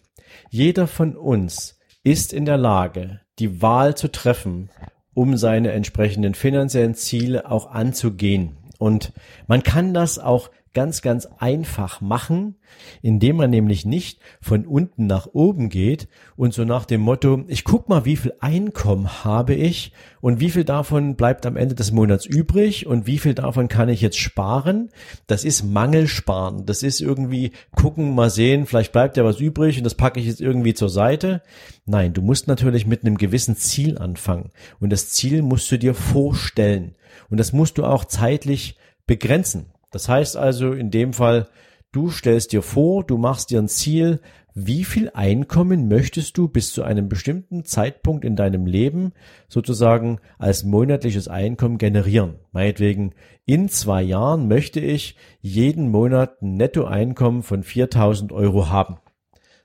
Jeder 0.51 0.87
von 0.87 1.17
uns 1.17 1.79
ist 2.05 2.35
in 2.35 2.45
der 2.45 2.59
Lage, 2.59 3.21
die 3.41 3.63
Wahl 3.63 3.97
zu 3.97 4.13
treffen, 4.13 4.71
um 5.15 5.37
seine 5.37 5.73
entsprechenden 5.73 6.35
finanziellen 6.35 6.95
Ziele 6.95 7.51
auch 7.51 7.71
anzugehen. 7.71 8.57
Und 8.79 9.13
man 9.47 9.63
kann 9.63 9.93
das 9.93 10.19
auch 10.19 10.51
ganz, 10.73 11.03
ganz 11.03 11.27
einfach 11.39 12.01
machen, 12.01 12.55
indem 13.03 13.37
man 13.37 13.51
nämlich 13.51 13.85
nicht 13.85 14.21
von 14.41 14.67
unten 14.67 15.07
nach 15.07 15.29
oben 15.33 15.69
geht 15.69 16.09
und 16.37 16.55
so 16.55 16.65
nach 16.65 16.85
dem 16.85 17.01
Motto, 17.01 17.45
ich 17.49 17.65
guck 17.65 17.89
mal, 17.89 18.05
wie 18.05 18.17
viel 18.17 18.35
Einkommen 18.39 19.25
habe 19.25 19.55
ich 19.55 19.93
und 20.21 20.39
wie 20.39 20.51
viel 20.51 20.65
davon 20.65 21.17
bleibt 21.17 21.45
am 21.45 21.57
Ende 21.57 21.75
des 21.75 21.91
Monats 21.91 22.25
übrig 22.25 22.87
und 22.87 23.07
wie 23.07 23.19
viel 23.19 23.35
davon 23.35 23.67
kann 23.67 23.89
ich 23.89 24.01
jetzt 24.01 24.19
sparen. 24.19 24.91
Das 25.27 25.45
ist 25.45 25.65
Mangelsparen. 25.65 26.67
Das 26.67 26.85
ist 26.85 27.01
irgendwie 27.01 27.51
gucken, 27.75 28.15
mal 28.15 28.31
sehen, 28.31 28.67
vielleicht 28.67 28.93
bleibt 28.93 29.17
ja 29.17 29.25
was 29.25 29.41
übrig 29.41 29.79
und 29.79 29.85
das 29.85 29.97
packe 29.97 30.21
ich 30.21 30.27
jetzt 30.27 30.41
irgendwie 30.41 30.75
zur 30.75 30.91
Seite. 30.91 31.43
Nein, 31.85 32.13
du 32.13 32.23
musst 32.23 32.47
natürlich 32.47 32.87
mit 32.87 33.05
einem 33.05 33.19
gewissen 33.19 33.57
Ziel 33.57 33.99
anfangen 33.99 34.51
und 34.79 34.91
das 34.91 35.11
Ziel 35.11 35.43
musst 35.43 35.71
du 35.73 35.79
dir 35.79 35.95
vorstellen 35.95 36.95
und 37.29 37.39
das 37.39 37.53
musst 37.53 37.79
du 37.79 37.85
auch 37.85 38.05
zeitlich 38.05 38.77
begrenzen. 39.07 39.67
Das 39.91 40.09
heißt 40.09 40.37
also 40.37 40.73
in 40.73 40.91
dem 40.91 41.13
Fall, 41.13 41.49
du 41.93 42.11
stellst 42.11 42.53
dir 42.53 42.63
vor, 42.63 43.05
du 43.05 43.19
machst 43.19 43.51
dir 43.51 43.59
ein 43.59 43.69
Ziel, 43.69 44.21
wie 44.55 44.85
viel 44.85 45.11
Einkommen 45.15 45.89
möchtest 45.89 46.37
du 46.37 46.49
bis 46.49 46.73
zu 46.73 46.83
einem 46.83 47.09
bestimmten 47.09 47.65
Zeitpunkt 47.65 48.25
in 48.25 48.37
deinem 48.37 48.67
Leben 48.67 49.13
sozusagen 49.49 50.19
als 50.39 50.65
monatliches 50.65 51.29
Einkommen 51.29 51.79
generieren. 51.79 52.37
Meinetwegen, 52.53 53.15
in 53.47 53.69
zwei 53.69 54.03
Jahren 54.03 54.49
möchte 54.49 54.81
ich 54.81 55.17
jeden 55.41 55.91
Monat 55.91 56.43
ein 56.43 56.55
Nettoeinkommen 56.55 57.43
von 57.43 57.63
4000 57.63 58.33
Euro 58.33 58.71
haben. 58.71 58.99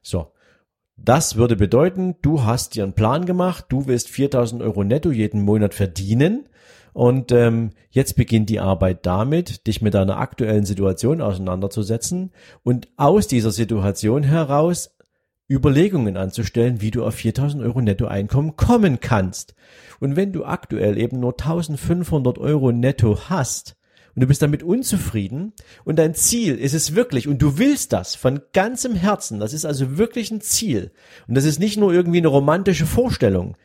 So. 0.01 0.32
Das 0.98 1.36
würde 1.36 1.58
bedeuten, 1.58 2.15
du 2.22 2.44
hast 2.44 2.75
dir 2.75 2.84
einen 2.84 2.94
Plan 2.94 3.25
gemacht, 3.25 3.65
du 3.67 3.86
willst 3.86 4.08
4000 4.08 4.62
Euro 4.62 4.86
netto 4.86 5.12
jeden 5.12 5.41
Monat 5.41 5.74
verdienen 5.74 6.48
und 6.96 7.34
ähm, 7.34 7.72
jetzt 7.90 8.16
beginnt 8.16 8.50
die 8.50 8.62
Arbeit 8.62 9.06
damit, 9.06 9.68
dich 9.68 9.82
mit 9.82 9.94
deiner 9.94 10.18
aktuellen 10.18 10.64
Situation 10.64 11.20
auseinanderzusetzen 11.20 12.32
und 12.64 12.88
aus 12.96 13.28
dieser 13.28 13.52
Situation 13.52 14.24
heraus 14.24 14.96
Überlegungen 15.50 16.16
anzustellen, 16.16 16.80
wie 16.80 16.92
du 16.92 17.04
auf 17.04 17.16
4000 17.16 17.62
Euro 17.64 17.82
Nettoeinkommen 17.82 18.56
kommen 18.56 19.02
kannst. 19.02 19.56
Und 20.00 20.16
wenn 20.16 20.32
du 20.32 20.46
aktuell 20.46 20.98
eben 20.98 21.20
nur 21.20 21.34
1500 21.34 22.38
Euro 22.38 22.72
netto 22.72 23.20
hast, 23.28 23.75
und 24.16 24.22
du 24.22 24.28
bist 24.28 24.42
damit 24.42 24.64
unzufrieden 24.64 25.52
und 25.84 26.00
dein 26.00 26.16
Ziel 26.16 26.56
ist 26.56 26.74
es 26.74 26.96
wirklich 26.96 27.28
und 27.28 27.42
du 27.42 27.58
willst 27.58 27.92
das 27.92 28.16
von 28.16 28.40
ganzem 28.54 28.96
Herzen, 28.96 29.42
das 29.42 29.52
ist 29.52 29.66
also 29.66 29.98
wirklich 29.98 30.32
ein 30.32 30.40
Ziel 30.40 30.94
und 31.28 31.36
das 31.36 31.44
ist 31.44 31.60
nicht 31.60 31.75
nur 31.75 31.94
irgendwie 31.94 32.20
eine 32.20 32.30
romantische 32.30 32.86
Vorstellung, 32.86 33.58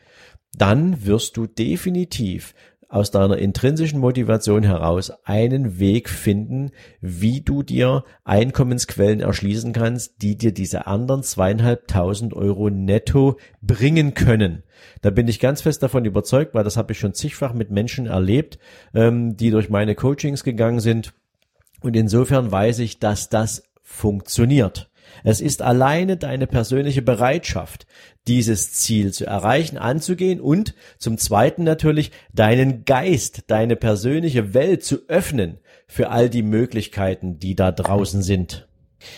dann 0.57 1.05
wirst 1.05 1.37
du 1.37 1.47
definitiv 1.47 2.53
aus 2.91 3.09
deiner 3.09 3.37
intrinsischen 3.37 4.01
Motivation 4.01 4.63
heraus 4.63 5.13
einen 5.23 5.79
Weg 5.79 6.09
finden, 6.09 6.71
wie 6.99 7.39
du 7.39 7.63
dir 7.63 8.03
Einkommensquellen 8.25 9.21
erschließen 9.21 9.71
kannst, 9.71 10.21
die 10.21 10.37
dir 10.37 10.53
diese 10.53 10.87
anderen 10.87 11.23
zweieinhalbtausend 11.23 12.33
Euro 12.33 12.69
netto 12.69 13.37
bringen 13.61 14.13
können. 14.13 14.63
Da 15.01 15.09
bin 15.09 15.29
ich 15.29 15.39
ganz 15.39 15.61
fest 15.61 15.81
davon 15.81 16.03
überzeugt, 16.03 16.53
weil 16.53 16.65
das 16.65 16.75
habe 16.75 16.91
ich 16.91 16.99
schon 16.99 17.13
zigfach 17.13 17.53
mit 17.53 17.71
Menschen 17.71 18.07
erlebt, 18.07 18.59
ähm, 18.93 19.37
die 19.37 19.51
durch 19.51 19.69
meine 19.69 19.95
Coachings 19.95 20.43
gegangen 20.43 20.81
sind. 20.81 21.13
Und 21.79 21.95
insofern 21.95 22.51
weiß 22.51 22.79
ich, 22.79 22.99
dass 22.99 23.29
das 23.29 23.63
funktioniert. 23.81 24.90
Es 25.23 25.41
ist 25.41 25.61
alleine 25.61 26.17
deine 26.17 26.47
persönliche 26.47 27.01
Bereitschaft, 27.01 27.85
dieses 28.27 28.73
Ziel 28.73 29.13
zu 29.13 29.25
erreichen, 29.25 29.77
anzugehen 29.77 30.39
und 30.39 30.75
zum 30.97 31.17
Zweiten 31.17 31.63
natürlich 31.63 32.11
deinen 32.33 32.85
Geist, 32.85 33.43
deine 33.47 33.75
persönliche 33.75 34.53
Welt 34.53 34.83
zu 34.83 35.07
öffnen 35.07 35.59
für 35.87 36.09
all 36.09 36.29
die 36.29 36.43
Möglichkeiten, 36.43 37.39
die 37.39 37.55
da 37.55 37.71
draußen 37.71 38.21
sind. 38.21 38.67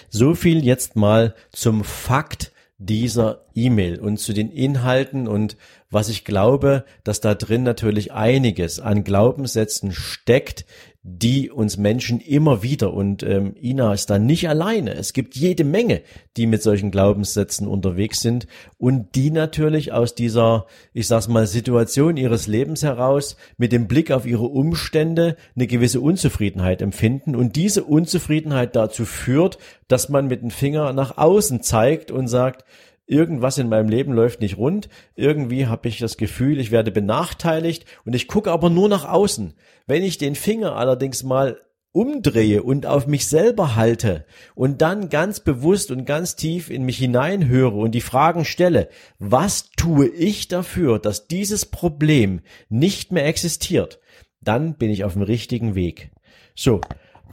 So 0.09 0.35
viel 0.35 0.63
jetzt 0.63 0.95
mal 0.95 1.35
zum 1.51 1.83
Fakt 1.83 2.51
dieser 2.77 3.45
E-Mail 3.53 3.99
und 3.99 4.17
zu 4.17 4.33
den 4.33 4.49
Inhalten 4.49 5.27
und 5.27 5.57
was 5.93 6.09
ich 6.09 6.25
glaube, 6.25 6.83
dass 7.03 7.21
da 7.21 7.35
drin 7.35 7.63
natürlich 7.63 8.11
einiges 8.11 8.79
an 8.79 9.03
Glaubenssätzen 9.03 9.91
steckt, 9.91 10.65
die 11.05 11.51
uns 11.51 11.75
Menschen 11.75 12.21
immer 12.21 12.63
wieder 12.63 12.93
und 12.93 13.23
ähm, 13.23 13.55
Ina 13.61 13.93
ist 13.93 14.09
da 14.09 14.19
nicht 14.19 14.47
alleine. 14.47 14.93
Es 14.93 15.11
gibt 15.11 15.35
jede 15.35 15.65
Menge, 15.65 16.01
die 16.37 16.47
mit 16.47 16.63
solchen 16.63 16.91
Glaubenssätzen 16.91 17.67
unterwegs 17.67 18.21
sind 18.21 18.47
und 18.77 19.13
die 19.15 19.29
natürlich 19.29 19.91
aus 19.91 20.15
dieser, 20.15 20.65
ich 20.93 21.07
sag's 21.07 21.27
mal, 21.27 21.45
Situation 21.45 22.15
ihres 22.15 22.47
Lebens 22.47 22.83
heraus 22.83 23.35
mit 23.57 23.73
dem 23.73 23.89
Blick 23.89 24.11
auf 24.11 24.25
ihre 24.25 24.45
Umstände 24.45 25.35
eine 25.57 25.67
gewisse 25.67 25.99
Unzufriedenheit 25.99 26.81
empfinden 26.81 27.35
und 27.35 27.57
diese 27.57 27.83
Unzufriedenheit 27.83 28.73
dazu 28.77 29.03
führt, 29.03 29.57
dass 29.89 30.07
man 30.07 30.27
mit 30.27 30.41
dem 30.41 30.51
Finger 30.51 30.93
nach 30.93 31.17
außen 31.17 31.61
zeigt 31.63 32.11
und 32.11 32.29
sagt, 32.29 32.63
irgendwas 33.05 33.57
in 33.57 33.69
meinem 33.69 33.89
Leben 33.89 34.13
läuft 34.13 34.41
nicht 34.41 34.57
rund, 34.57 34.89
irgendwie 35.15 35.67
habe 35.67 35.87
ich 35.87 35.99
das 35.99 36.17
Gefühl, 36.17 36.59
ich 36.59 36.71
werde 36.71 36.91
benachteiligt 36.91 37.85
und 38.05 38.13
ich 38.13 38.27
gucke 38.27 38.51
aber 38.51 38.69
nur 38.69 38.89
nach 38.89 39.07
außen. 39.07 39.53
Wenn 39.85 40.03
ich 40.03 40.17
den 40.17 40.35
Finger 40.35 40.75
allerdings 40.75 41.23
mal 41.23 41.59
umdrehe 41.91 42.63
und 42.63 42.85
auf 42.85 43.05
mich 43.05 43.27
selber 43.27 43.75
halte 43.75 44.25
und 44.55 44.81
dann 44.81 45.09
ganz 45.09 45.39
bewusst 45.39 45.91
und 45.91 46.05
ganz 46.05 46.35
tief 46.35 46.69
in 46.69 46.83
mich 46.83 46.97
hineinhöre 46.97 47.77
und 47.77 47.91
die 47.91 48.01
Fragen 48.01 48.45
stelle, 48.45 48.89
was 49.19 49.69
tue 49.77 50.07
ich 50.07 50.47
dafür, 50.47 50.97
dass 50.97 51.27
dieses 51.27 51.67
Problem 51.67 52.41
nicht 52.69 53.11
mehr 53.11 53.27
existiert, 53.27 53.99
dann 54.41 54.75
bin 54.75 54.89
ich 54.89 55.03
auf 55.03 55.13
dem 55.13 55.21
richtigen 55.21 55.75
Weg. 55.75 56.11
So, 56.55 56.81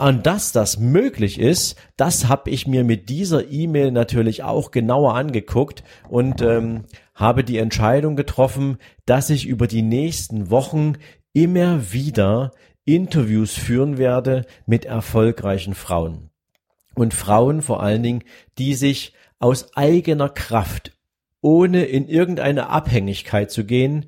und 0.00 0.26
dass 0.26 0.52
das 0.52 0.78
möglich 0.78 1.38
ist, 1.38 1.76
das 1.96 2.28
habe 2.28 2.50
ich 2.50 2.66
mir 2.66 2.84
mit 2.84 3.10
dieser 3.10 3.50
E-Mail 3.50 3.92
natürlich 3.92 4.42
auch 4.42 4.70
genauer 4.70 5.14
angeguckt 5.14 5.84
und 6.08 6.40
ähm, 6.40 6.84
habe 7.14 7.44
die 7.44 7.58
Entscheidung 7.58 8.16
getroffen, 8.16 8.78
dass 9.04 9.28
ich 9.28 9.46
über 9.46 9.66
die 9.66 9.82
nächsten 9.82 10.50
Wochen 10.50 10.94
immer 11.34 11.92
wieder 11.92 12.52
Interviews 12.86 13.52
führen 13.52 13.98
werde 13.98 14.46
mit 14.64 14.86
erfolgreichen 14.86 15.74
Frauen. 15.74 16.30
Und 16.94 17.12
Frauen 17.12 17.60
vor 17.60 17.82
allen 17.82 18.02
Dingen, 18.02 18.24
die 18.56 18.74
sich 18.74 19.12
aus 19.38 19.76
eigener 19.76 20.30
Kraft 20.30 20.96
ohne 21.42 21.84
in 21.84 22.08
irgendeine 22.08 22.68
Abhängigkeit 22.68 23.50
zu 23.50 23.64
gehen, 23.64 24.06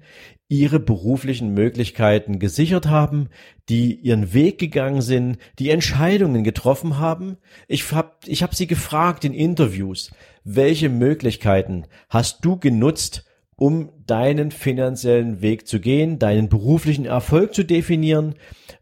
ihre 0.52 0.80
beruflichen 0.80 1.54
Möglichkeiten 1.54 2.38
gesichert 2.38 2.86
haben, 2.86 3.30
die 3.70 3.94
ihren 3.94 4.34
Weg 4.34 4.58
gegangen 4.58 5.00
sind, 5.00 5.38
die 5.58 5.70
Entscheidungen 5.70 6.44
getroffen 6.44 6.98
haben. 6.98 7.38
Ich 7.68 7.90
habe 7.92 8.12
ich 8.26 8.42
hab 8.42 8.54
sie 8.54 8.66
gefragt 8.66 9.24
in 9.24 9.32
Interviews, 9.32 10.10
welche 10.44 10.90
Möglichkeiten 10.90 11.84
hast 12.10 12.44
du 12.44 12.58
genutzt, 12.58 13.24
um 13.56 13.92
deinen 14.06 14.50
finanziellen 14.50 15.40
Weg 15.40 15.66
zu 15.66 15.80
gehen, 15.80 16.18
deinen 16.18 16.50
beruflichen 16.50 17.06
Erfolg 17.06 17.54
zu 17.54 17.64
definieren, 17.64 18.34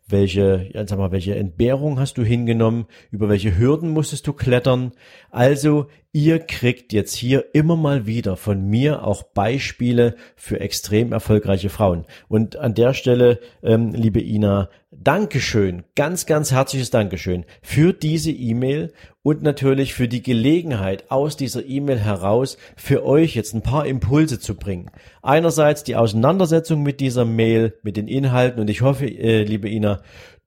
welche, 0.08 0.68
ja, 0.72 0.84
sag 0.88 0.98
mal, 0.98 1.12
welche 1.12 1.36
Entbehrung 1.36 2.00
hast 2.00 2.18
du 2.18 2.24
hingenommen, 2.24 2.86
über 3.12 3.28
welche 3.28 3.56
Hürden 3.56 3.90
musstest 3.90 4.26
du 4.26 4.32
klettern. 4.32 4.90
Also 5.30 5.86
ihr 6.12 6.40
kriegt 6.40 6.92
jetzt 6.92 7.14
hier 7.14 7.54
immer 7.54 7.76
mal 7.76 8.06
wieder 8.06 8.36
von 8.36 8.66
mir 8.66 9.04
auch 9.04 9.22
Beispiele 9.22 10.16
für 10.34 10.58
extrem 10.58 11.12
erfolgreiche 11.12 11.68
Frauen. 11.68 12.04
Und 12.28 12.56
an 12.56 12.74
der 12.74 12.94
Stelle, 12.94 13.38
ähm, 13.62 13.92
liebe 13.92 14.20
Ina, 14.20 14.68
Dankeschön, 14.90 15.84
ganz, 15.94 16.26
ganz 16.26 16.50
herzliches 16.50 16.90
Dankeschön 16.90 17.44
für 17.62 17.92
diese 17.92 18.32
E-Mail 18.32 18.92
und 19.22 19.42
natürlich 19.42 19.94
für 19.94 20.08
die 20.08 20.22
Gelegenheit, 20.22 21.12
aus 21.12 21.36
dieser 21.36 21.64
E-Mail 21.64 21.98
heraus 21.98 22.58
für 22.76 23.04
euch 23.06 23.36
jetzt 23.36 23.54
ein 23.54 23.62
paar 23.62 23.86
Impulse 23.86 24.40
zu 24.40 24.56
bringen. 24.56 24.90
Einerseits 25.22 25.84
die 25.84 25.94
Auseinandersetzung 25.94 26.82
mit 26.82 26.98
dieser 26.98 27.24
Mail, 27.24 27.78
mit 27.82 27.96
den 27.96 28.08
Inhalten 28.08 28.60
und 28.60 28.68
ich 28.68 28.82
hoffe, 28.82 29.06
äh, 29.06 29.44
liebe 29.44 29.68
Ina, 29.68 30.02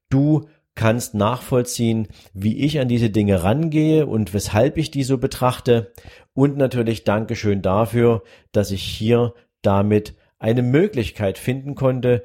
du 0.10 0.46
kannst 0.76 1.14
nachvollziehen, 1.14 2.08
wie 2.34 2.60
ich 2.60 2.80
an 2.80 2.88
diese 2.88 3.10
Dinge 3.10 3.44
rangehe 3.44 4.06
und 4.06 4.34
weshalb 4.34 4.78
ich 4.78 4.92
die 4.92 5.04
so 5.04 5.18
betrachte. 5.18 5.94
Und 6.34 6.58
natürlich 6.58 7.04
Dankeschön 7.04 7.62
dafür, 7.62 8.24
dass 8.52 8.72
ich 8.72 8.84
hier 8.84 9.34
damit 9.62 10.16
eine 10.40 10.64
Möglichkeit 10.64 11.38
finden 11.38 11.76
konnte, 11.76 12.24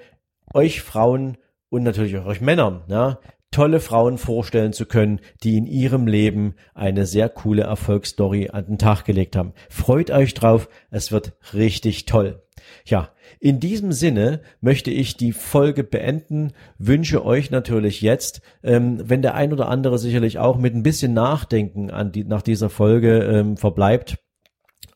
euch 0.54 0.82
Frauen 0.82 1.36
und 1.68 1.82
natürlich 1.82 2.16
auch 2.16 2.26
euch 2.26 2.40
Männern, 2.40 2.82
ja, 2.88 3.20
tolle 3.50 3.80
Frauen 3.80 4.18
vorstellen 4.18 4.72
zu 4.72 4.86
können, 4.86 5.20
die 5.42 5.56
in 5.56 5.66
ihrem 5.66 6.06
Leben 6.06 6.54
eine 6.74 7.06
sehr 7.06 7.28
coole 7.28 7.62
Erfolgsstory 7.62 8.50
an 8.50 8.66
den 8.66 8.78
Tag 8.78 9.04
gelegt 9.04 9.36
haben. 9.36 9.52
Freut 9.68 10.10
euch 10.10 10.34
drauf, 10.34 10.68
es 10.90 11.12
wird 11.12 11.32
richtig 11.54 12.04
toll. 12.04 12.42
Ja, 12.84 13.10
in 13.40 13.60
diesem 13.60 13.92
Sinne 13.92 14.40
möchte 14.60 14.90
ich 14.90 15.16
die 15.16 15.32
Folge 15.32 15.84
beenden, 15.84 16.52
wünsche 16.78 17.24
euch 17.24 17.50
natürlich 17.50 18.00
jetzt, 18.00 18.40
ähm, 18.62 19.00
wenn 19.04 19.22
der 19.22 19.34
ein 19.34 19.52
oder 19.52 19.68
andere 19.68 19.98
sicherlich 19.98 20.38
auch 20.38 20.58
mit 20.58 20.74
ein 20.74 20.82
bisschen 20.82 21.14
Nachdenken 21.14 21.90
an 21.90 22.12
die, 22.12 22.24
nach 22.24 22.42
dieser 22.42 22.70
Folge 22.70 23.18
ähm, 23.18 23.56
verbleibt, 23.56 24.18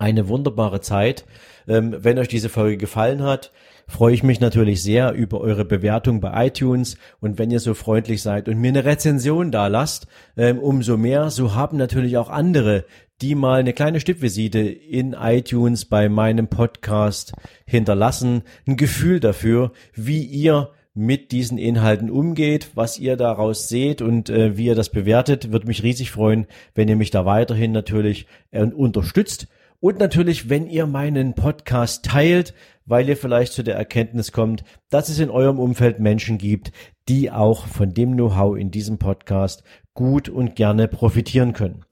eine 0.02 0.28
wunderbare 0.28 0.80
Zeit. 0.80 1.24
Ähm, 1.68 1.94
wenn 1.96 2.18
euch 2.18 2.28
diese 2.28 2.48
Folge 2.48 2.76
gefallen 2.76 3.22
hat, 3.22 3.52
freue 3.86 4.14
ich 4.14 4.22
mich 4.22 4.40
natürlich 4.40 4.82
sehr 4.82 5.12
über 5.12 5.40
eure 5.40 5.64
Bewertung 5.64 6.20
bei 6.20 6.46
iTunes 6.46 6.96
und 7.20 7.38
wenn 7.38 7.50
ihr 7.50 7.60
so 7.60 7.74
freundlich 7.74 8.22
seid 8.22 8.48
und 8.48 8.58
mir 8.58 8.68
eine 8.68 8.84
Rezension 8.84 9.52
da 9.52 9.68
lasst, 9.68 10.08
ähm, 10.36 10.58
umso 10.58 10.96
mehr, 10.96 11.30
so 11.30 11.54
haben 11.54 11.76
natürlich 11.76 12.16
auch 12.16 12.30
andere, 12.30 12.84
die 13.20 13.34
mal 13.36 13.60
eine 13.60 13.72
kleine 13.72 14.00
Stippvisite 14.00 14.58
in 14.58 15.12
iTunes 15.12 15.84
bei 15.84 16.08
meinem 16.08 16.48
Podcast 16.48 17.32
hinterlassen, 17.64 18.42
ein 18.66 18.76
Gefühl 18.76 19.20
dafür, 19.20 19.70
wie 19.94 20.24
ihr 20.24 20.70
mit 20.94 21.32
diesen 21.32 21.56
Inhalten 21.56 22.10
umgeht, 22.10 22.70
was 22.74 22.98
ihr 22.98 23.16
daraus 23.16 23.68
seht 23.68 24.02
und 24.02 24.28
äh, 24.28 24.56
wie 24.56 24.66
ihr 24.66 24.74
das 24.74 24.90
bewertet. 24.90 25.52
Würde 25.52 25.66
mich 25.66 25.82
riesig 25.82 26.10
freuen, 26.10 26.46
wenn 26.74 26.88
ihr 26.88 26.96
mich 26.96 27.10
da 27.10 27.24
weiterhin 27.24 27.72
natürlich 27.72 28.26
äh, 28.50 28.62
unterstützt. 28.64 29.48
Und 29.82 29.98
natürlich, 29.98 30.48
wenn 30.48 30.68
ihr 30.68 30.86
meinen 30.86 31.34
Podcast 31.34 32.04
teilt, 32.04 32.54
weil 32.86 33.08
ihr 33.08 33.16
vielleicht 33.16 33.52
zu 33.52 33.64
der 33.64 33.74
Erkenntnis 33.74 34.30
kommt, 34.30 34.62
dass 34.90 35.08
es 35.08 35.18
in 35.18 35.28
eurem 35.28 35.58
Umfeld 35.58 35.98
Menschen 35.98 36.38
gibt, 36.38 36.70
die 37.08 37.32
auch 37.32 37.66
von 37.66 37.92
dem 37.92 38.12
Know-how 38.12 38.56
in 38.56 38.70
diesem 38.70 38.98
Podcast 38.98 39.64
gut 39.92 40.28
und 40.28 40.54
gerne 40.54 40.86
profitieren 40.86 41.52
können. 41.52 41.84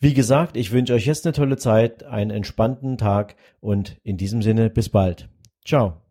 Wie 0.00 0.12
gesagt, 0.12 0.56
ich 0.56 0.72
wünsche 0.72 0.94
euch 0.94 1.06
jetzt 1.06 1.24
eine 1.24 1.34
tolle 1.34 1.56
Zeit, 1.56 2.02
einen 2.02 2.32
entspannten 2.32 2.98
Tag 2.98 3.36
und 3.60 3.96
in 4.02 4.16
diesem 4.16 4.42
Sinne 4.42 4.68
bis 4.68 4.88
bald. 4.88 5.28
Ciao. 5.64 6.05